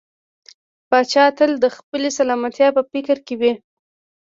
پاچا 0.89 1.25
تل 1.37 1.51
د 1.63 1.65
خپلې 1.75 2.09
سلامتيا 2.17 2.67
په 2.75 2.81
فکر 2.91 3.17
کې 3.25 3.35
وي. 3.39 3.53